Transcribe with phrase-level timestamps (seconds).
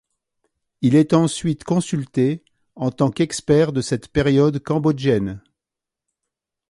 [0.81, 5.43] Il est ensuite consulté en tant qu'expert de cette période cambodgienne.